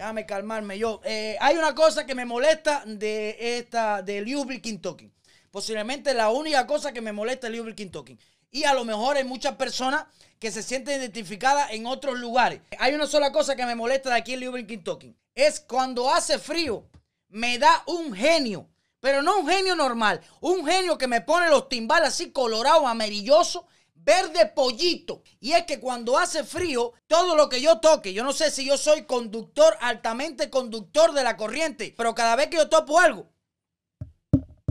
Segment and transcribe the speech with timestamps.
[0.00, 1.02] Déjame calmarme yo.
[1.04, 5.12] Eh, hay una cosa que me molesta de esta, de Louisville Kentucky.
[5.50, 8.18] Posiblemente la única cosa que me molesta de Louisville Kentucky.
[8.50, 10.06] Y a lo mejor hay muchas personas
[10.38, 12.62] que se sienten identificadas en otros lugares.
[12.78, 15.14] Hay una sola cosa que me molesta de aquí en Louisville Kentucky.
[15.34, 16.86] Es cuando hace frío,
[17.28, 18.70] me da un genio.
[19.00, 20.22] Pero no un genio normal.
[20.40, 23.64] Un genio que me pone los timbales así colorados, amarillosos
[24.02, 25.22] verde pollito.
[25.40, 28.64] Y es que cuando hace frío, todo lo que yo toque, yo no sé si
[28.64, 33.28] yo soy conductor, altamente conductor de la corriente, pero cada vez que yo topo algo,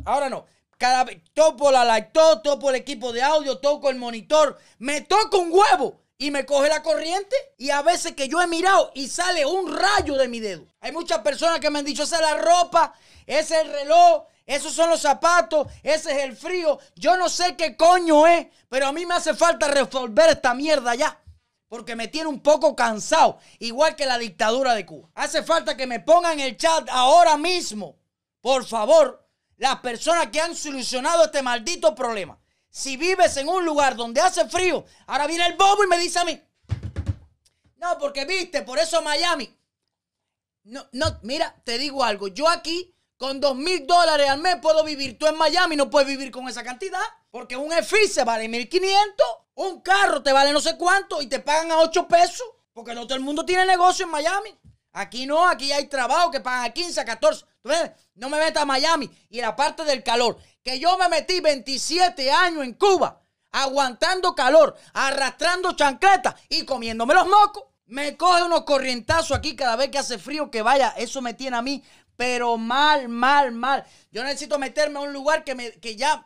[0.05, 0.45] ahora no,
[0.77, 5.39] cada vez topo la lacto, topo el equipo de audio, toco el monitor, me toco
[5.39, 9.08] un huevo y me coge la corriente y a veces que yo he mirado y
[9.08, 10.66] sale un rayo de mi dedo.
[10.81, 12.94] Hay muchas personas que me han dicho, esa es la ropa,
[13.25, 16.80] ese es el reloj, esos son los zapatos, ese es el frío.
[16.95, 20.95] Yo no sé qué coño es, pero a mí me hace falta resolver esta mierda
[20.95, 21.22] ya.
[21.67, 25.08] Porque me tiene un poco cansado, igual que la dictadura de Cuba.
[25.13, 27.99] Hace falta que me pongan en el chat ahora mismo,
[28.41, 29.23] por favor,
[29.58, 32.39] las personas que han solucionado este maldito problema.
[32.72, 36.17] Si vives en un lugar donde hace frío, ahora viene el bobo y me dice
[36.17, 36.42] a mí.
[37.75, 39.55] No, porque viste, por eso Miami.
[40.64, 42.30] No, no, mira, te digo algo.
[42.30, 45.20] Yo aquí con dos mil dólares al mes puedo vivir.
[45.20, 47.02] Tú en Miami no puedes vivir con esa cantidad.
[47.30, 47.70] Porque un
[48.09, 49.28] se vale 1500.
[49.56, 52.48] Un carro te vale no sé cuánto y te pagan a 8 pesos.
[52.72, 54.58] Porque no todo el mundo tiene negocio en Miami.
[54.94, 57.45] Aquí no, aquí hay trabajo que pagan a 15, a 14.
[58.16, 59.11] No me metas a Miami.
[59.30, 60.38] Y la parte del calor.
[60.64, 63.22] Que yo me metí 27 años en Cuba.
[63.52, 67.66] Aguantando calor, arrastrando chancletas y comiéndome los mocos.
[67.88, 70.94] Me coge unos corrientazos aquí cada vez que hace frío que vaya.
[70.95, 71.83] Eso me tiene a mí
[72.20, 73.86] pero mal, mal, mal.
[74.12, 76.26] Yo necesito meterme a un lugar que, me, que ya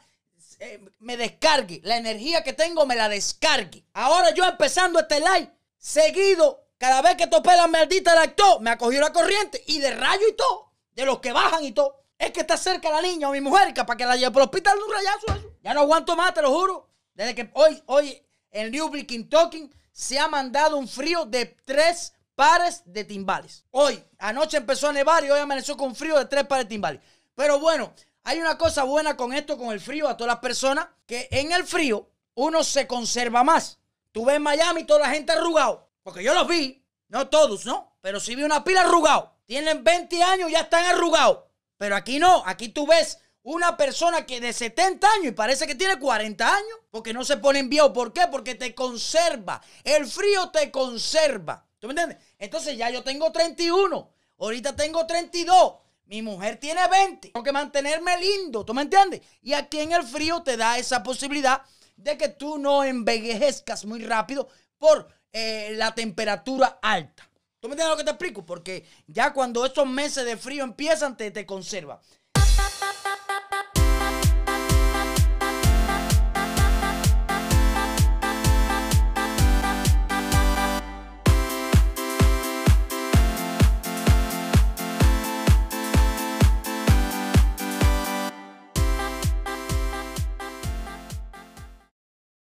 [0.58, 1.82] eh, me descargue.
[1.84, 3.86] La energía que tengo me la descargue.
[3.94, 8.78] Ahora yo empezando este live, seguido, cada vez que topé la maldita lacto, me ha
[8.80, 10.74] cogido la corriente y de rayo y todo.
[10.96, 11.96] De los que bajan y todo.
[12.18, 14.48] Es que está cerca la niña o mi mujer, para que la lleve por el
[14.48, 15.54] hospital de un rayazo.
[15.62, 16.90] Ya no aguanto más, te lo juro.
[17.14, 18.20] Desde que hoy, hoy
[18.50, 23.66] en Newbury, Talking se ha mandado un frío de tres pares de timbales.
[23.72, 27.02] Hoy, anoche empezó a nevar y hoy amaneció con frío de tres pares de timbales.
[27.36, 30.88] Pero bueno, hay una cosa buena con esto, con el frío, a todas las personas,
[31.06, 33.80] que en el frío uno se conserva más.
[34.12, 37.98] Tú ves en Miami toda la gente arrugado, porque yo los vi, no todos, ¿no?
[38.02, 39.34] Pero sí vi una pila arrugado.
[39.46, 41.40] Tienen 20 años y ya están arrugados.
[41.78, 45.76] Pero aquí no, aquí tú ves una persona que de 70 años y parece que
[45.76, 47.92] tiene 40 años, porque no se ponen viejo.
[47.92, 48.28] ¿Por qué?
[48.32, 49.62] Porque te conserva.
[49.84, 51.66] El frío te conserva.
[51.84, 52.26] ¿Tú me entiendes?
[52.40, 54.10] Entonces ya yo tengo 31.
[54.40, 55.74] Ahorita tengo 32.
[56.06, 57.32] Mi mujer tiene 20.
[57.32, 58.64] Tengo que mantenerme lindo.
[58.64, 59.20] ¿Tú me entiendes?
[59.42, 61.62] Y aquí en el frío te da esa posibilidad
[61.98, 67.30] de que tú no envejezcas muy rápido por eh, la temperatura alta.
[67.60, 68.46] ¿Tú me entiendes lo que te explico?
[68.46, 72.00] Porque ya cuando estos meses de frío empiezan, te, te conserva.